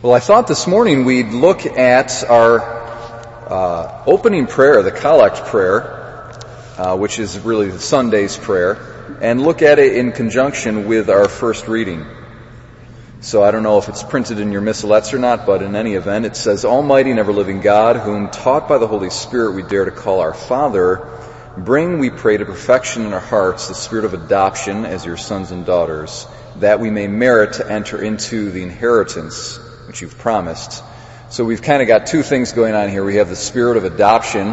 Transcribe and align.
Well, 0.00 0.14
I 0.14 0.20
thought 0.20 0.46
this 0.46 0.68
morning 0.68 1.04
we'd 1.04 1.30
look 1.30 1.66
at 1.66 2.22
our 2.22 2.60
uh, 2.60 4.04
opening 4.06 4.46
prayer, 4.46 4.80
the 4.84 4.92
collect 4.92 5.46
prayer, 5.46 6.38
uh, 6.78 6.96
which 6.96 7.18
is 7.18 7.36
really 7.40 7.68
the 7.68 7.80
Sunday's 7.80 8.36
prayer, 8.36 8.78
and 9.20 9.42
look 9.42 9.60
at 9.60 9.80
it 9.80 9.96
in 9.96 10.12
conjunction 10.12 10.86
with 10.86 11.10
our 11.10 11.26
first 11.26 11.66
reading. 11.66 12.06
So 13.22 13.42
I 13.42 13.50
don't 13.50 13.64
know 13.64 13.78
if 13.78 13.88
it's 13.88 14.04
printed 14.04 14.38
in 14.38 14.52
your 14.52 14.62
missalettes 14.62 15.12
or 15.12 15.18
not, 15.18 15.46
but 15.46 15.62
in 15.62 15.74
any 15.74 15.94
event, 15.94 16.26
it 16.26 16.36
says, 16.36 16.64
Almighty 16.64 17.10
and 17.10 17.18
ever-living 17.18 17.60
God, 17.60 17.96
whom 17.96 18.30
taught 18.30 18.68
by 18.68 18.78
the 18.78 18.86
Holy 18.86 19.10
Spirit 19.10 19.56
we 19.56 19.64
dare 19.64 19.86
to 19.86 19.90
call 19.90 20.20
our 20.20 20.32
Father, 20.32 21.08
bring, 21.56 21.98
we 21.98 22.10
pray, 22.10 22.36
to 22.36 22.44
perfection 22.44 23.04
in 23.04 23.12
our 23.12 23.18
hearts 23.18 23.66
the 23.66 23.74
spirit 23.74 24.04
of 24.04 24.14
adoption 24.14 24.84
as 24.84 25.04
your 25.04 25.16
sons 25.16 25.50
and 25.50 25.66
daughters, 25.66 26.28
that 26.60 26.78
we 26.78 26.88
may 26.88 27.08
merit 27.08 27.54
to 27.54 27.68
enter 27.68 28.00
into 28.00 28.52
the 28.52 28.62
inheritance 28.62 29.58
which 29.88 30.02
you've 30.02 30.18
promised. 30.18 30.84
So 31.30 31.46
we've 31.46 31.62
kind 31.62 31.80
of 31.80 31.88
got 31.88 32.06
two 32.06 32.22
things 32.22 32.52
going 32.52 32.74
on 32.74 32.90
here. 32.90 33.02
We 33.02 33.16
have 33.16 33.30
the 33.30 33.36
spirit 33.36 33.78
of 33.78 33.84
adoption 33.84 34.52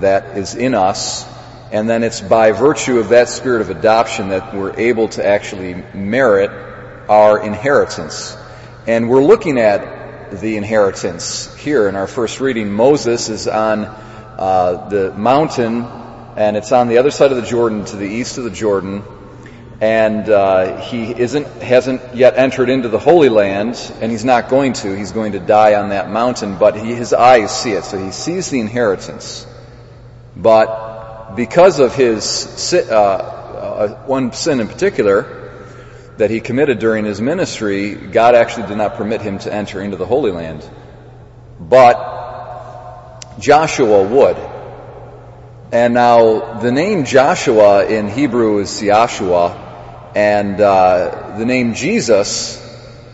that 0.00 0.36
is 0.36 0.56
in 0.56 0.74
us, 0.74 1.24
and 1.70 1.88
then 1.88 2.02
it's 2.02 2.20
by 2.20 2.50
virtue 2.50 2.98
of 2.98 3.10
that 3.10 3.28
spirit 3.28 3.60
of 3.60 3.70
adoption 3.70 4.30
that 4.30 4.52
we're 4.54 4.76
able 4.76 5.08
to 5.10 5.24
actually 5.24 5.74
merit 5.94 6.50
our 7.08 7.40
inheritance. 7.40 8.36
And 8.88 9.08
we're 9.08 9.22
looking 9.22 9.56
at 9.58 10.40
the 10.40 10.56
inheritance 10.56 11.54
here 11.54 11.88
in 11.88 11.94
our 11.94 12.08
first 12.08 12.40
reading. 12.40 12.72
Moses 12.72 13.28
is 13.28 13.46
on 13.46 13.84
uh, 13.84 14.88
the 14.88 15.12
mountain, 15.14 15.84
and 16.34 16.56
it's 16.56 16.72
on 16.72 16.88
the 16.88 16.98
other 16.98 17.12
side 17.12 17.30
of 17.30 17.36
the 17.36 17.46
Jordan, 17.46 17.84
to 17.84 17.96
the 17.96 18.08
east 18.08 18.36
of 18.36 18.42
the 18.42 18.50
Jordan, 18.50 19.04
and 19.80 20.28
uh, 20.30 20.80
he 20.80 21.10
isn't 21.10 21.46
hasn't 21.62 22.14
yet 22.14 22.38
entered 22.38 22.70
into 22.70 22.88
the 22.88 22.98
Holy 22.98 23.28
Land, 23.28 23.76
and 24.00 24.10
he's 24.10 24.24
not 24.24 24.48
going 24.48 24.72
to. 24.74 24.96
He's 24.96 25.12
going 25.12 25.32
to 25.32 25.38
die 25.38 25.74
on 25.74 25.90
that 25.90 26.10
mountain, 26.10 26.56
but 26.56 26.76
he, 26.76 26.94
his 26.94 27.12
eyes 27.12 27.54
see 27.54 27.72
it, 27.72 27.84
so 27.84 28.02
he 28.02 28.10
sees 28.10 28.48
the 28.48 28.60
inheritance. 28.60 29.46
But 30.34 31.34
because 31.36 31.78
of 31.78 31.94
his 31.94 32.72
uh, 32.72 32.94
uh, 32.94 33.88
one 34.06 34.32
sin 34.32 34.60
in 34.60 34.68
particular 34.68 35.52
that 36.16 36.30
he 36.30 36.40
committed 36.40 36.78
during 36.78 37.04
his 37.04 37.20
ministry, 37.20 37.94
God 37.94 38.34
actually 38.34 38.68
did 38.68 38.78
not 38.78 38.94
permit 38.94 39.20
him 39.20 39.38
to 39.40 39.52
enter 39.52 39.82
into 39.82 39.98
the 39.98 40.06
Holy 40.06 40.30
Land. 40.32 40.66
But 41.60 43.38
Joshua 43.38 44.02
would. 44.08 44.36
And 45.72 45.94
now 45.94 46.60
the 46.60 46.72
name 46.72 47.04
Joshua 47.04 47.84
in 47.86 48.08
Hebrew 48.08 48.60
is 48.60 48.70
Yahshua, 48.80 49.65
and 50.16 50.58
uh, 50.62 51.36
the 51.36 51.44
name 51.44 51.74
Jesus 51.74 52.56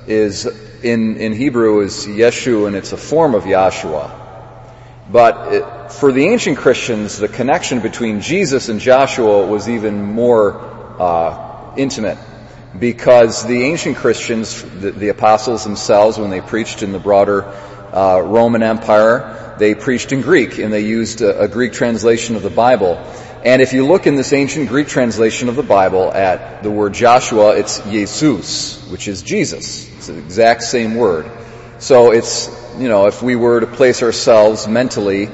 is 0.07 0.47
in 0.85 1.17
in 1.17 1.33
Hebrew 1.33 1.81
is 1.81 2.07
Yeshu, 2.07 2.69
and 2.69 2.77
it's 2.77 2.93
a 2.93 2.97
form 2.97 3.35
of 3.35 3.43
Yahshua. 3.43 4.09
But 5.11 5.53
it, 5.53 5.93
for 5.95 6.13
the 6.13 6.29
ancient 6.29 6.59
Christians, 6.59 7.19
the 7.19 7.27
connection 7.27 7.81
between 7.81 8.21
Jesus 8.21 8.69
and 8.69 8.79
Joshua 8.79 9.45
was 9.45 9.69
even 9.69 10.01
more 10.05 10.61
uh, 11.01 11.75
intimate, 11.77 12.19
because 12.79 13.45
the 13.45 13.65
ancient 13.65 13.97
Christians, 13.97 14.63
the, 14.63 14.93
the, 14.93 15.09
apostles 15.09 15.65
themselves, 15.65 16.19
when 16.19 16.31
they 16.31 16.41
preached 16.41 16.85
in 16.85 16.93
the 16.93 17.01
broader 17.01 17.45
uh, 17.93 18.23
Roman 18.25 18.63
Empire, 18.63 19.57
they 19.59 19.75
preached 19.75 20.13
in 20.13 20.21
Greek, 20.21 20.59
and 20.59 20.73
they 20.73 20.83
used 20.87 21.21
a, 21.21 21.41
a 21.41 21.49
Greek 21.49 21.73
translation 21.73 22.37
of 22.37 22.43
the 22.43 22.51
Bible. 22.51 22.95
And 23.45 23.61
if 23.61 23.73
you 23.73 23.85
look 23.85 24.07
in 24.07 24.15
this 24.15 24.33
ancient 24.33 24.69
Greek 24.69 24.87
translation 24.87 25.49
of 25.49 25.57
the 25.57 25.65
Bible 25.65 26.13
at 26.13 26.63
the 26.63 26.71
word 26.71 26.95
Joshua, 26.95 27.57
it's 27.57 27.81
Iesous, 27.81 28.89
which 28.89 29.09
is 29.09 29.23
Jesus. 29.23 29.93
It's 29.97 30.07
the 30.07 30.17
exact 30.17 30.63
same 30.63 30.95
word. 30.95 31.29
So 31.79 32.13
it's, 32.13 32.49
you 32.79 32.89
know, 32.89 33.07
if 33.07 33.21
we 33.21 33.35
were 33.35 33.59
to 33.59 33.67
place 33.67 34.01
ourselves 34.05 34.69
mentally 34.69 35.29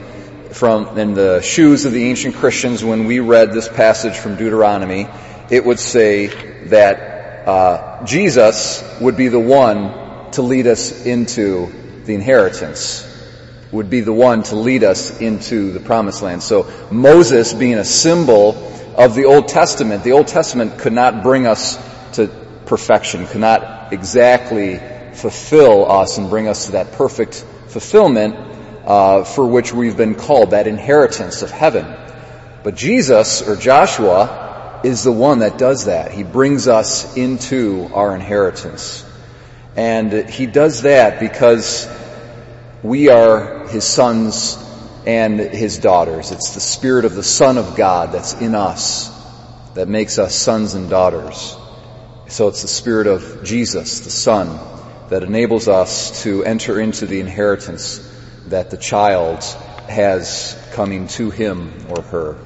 from 0.52 0.96
in 0.96 1.12
the 1.12 1.42
shoes 1.42 1.84
of 1.84 1.92
the 1.92 2.04
ancient 2.08 2.36
Christians 2.36 2.82
when 2.82 3.04
we 3.04 3.20
read 3.20 3.52
this 3.52 3.68
passage 3.68 4.16
from 4.16 4.36
Deuteronomy, 4.36 5.06
it 5.50 5.62
would 5.62 5.78
say 5.78 6.28
that 6.68 7.46
uh, 7.46 8.06
Jesus 8.06 8.82
would 9.02 9.18
be 9.18 9.28
the 9.28 9.38
one 9.38 10.30
to 10.32 10.40
lead 10.40 10.66
us 10.66 11.04
into 11.04 11.70
the 12.06 12.14
inheritance 12.14 13.07
would 13.70 13.90
be 13.90 14.00
the 14.00 14.12
one 14.12 14.42
to 14.44 14.56
lead 14.56 14.84
us 14.84 15.20
into 15.20 15.72
the 15.72 15.80
promised 15.80 16.22
land. 16.22 16.42
So 16.42 16.70
Moses 16.90 17.52
being 17.52 17.74
a 17.74 17.84
symbol 17.84 18.56
of 18.96 19.14
the 19.14 19.26
Old 19.26 19.48
Testament, 19.48 20.04
the 20.04 20.12
Old 20.12 20.28
Testament 20.28 20.78
could 20.78 20.92
not 20.92 21.22
bring 21.22 21.46
us 21.46 21.76
to 22.14 22.28
perfection, 22.66 23.26
could 23.26 23.40
not 23.40 23.92
exactly 23.92 24.80
fulfill 25.12 25.90
us 25.90 26.18
and 26.18 26.30
bring 26.30 26.48
us 26.48 26.66
to 26.66 26.72
that 26.72 26.92
perfect 26.92 27.44
fulfillment 27.68 28.36
uh, 28.86 29.24
for 29.24 29.46
which 29.46 29.72
we've 29.72 29.96
been 29.96 30.14
called, 30.14 30.52
that 30.52 30.66
inheritance 30.66 31.42
of 31.42 31.50
heaven. 31.50 31.94
But 32.62 32.74
Jesus 32.74 33.46
or 33.46 33.56
Joshua 33.56 34.80
is 34.82 35.04
the 35.04 35.12
one 35.12 35.40
that 35.40 35.58
does 35.58 35.84
that. 35.84 36.12
He 36.12 36.22
brings 36.22 36.68
us 36.68 37.16
into 37.16 37.90
our 37.92 38.14
inheritance. 38.14 39.04
And 39.76 40.28
he 40.28 40.46
does 40.46 40.82
that 40.82 41.20
because 41.20 41.86
we 42.82 43.08
are 43.08 43.66
his 43.68 43.84
sons 43.84 44.56
and 45.06 45.40
his 45.40 45.78
daughters. 45.78 46.30
It's 46.32 46.54
the 46.54 46.60
spirit 46.60 47.04
of 47.04 47.14
the 47.14 47.22
Son 47.22 47.58
of 47.58 47.76
God 47.76 48.12
that's 48.12 48.34
in 48.34 48.54
us 48.54 49.16
that 49.74 49.88
makes 49.88 50.18
us 50.18 50.34
sons 50.34 50.74
and 50.74 50.88
daughters. 50.88 51.56
So 52.28 52.48
it's 52.48 52.62
the 52.62 52.68
spirit 52.68 53.06
of 53.06 53.42
Jesus, 53.42 54.00
the 54.00 54.10
Son, 54.10 54.58
that 55.08 55.22
enables 55.22 55.66
us 55.66 56.22
to 56.24 56.44
enter 56.44 56.80
into 56.80 57.06
the 57.06 57.20
inheritance 57.20 57.98
that 58.46 58.70
the 58.70 58.76
child 58.76 59.42
has 59.88 60.56
coming 60.72 61.06
to 61.08 61.30
him 61.30 61.72
or 61.88 62.02
her. 62.02 62.38